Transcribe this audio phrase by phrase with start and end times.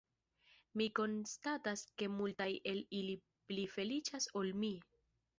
[0.79, 3.13] Mi konstatas ke multaj el ili
[3.51, 4.71] pli feliĉas ol mi.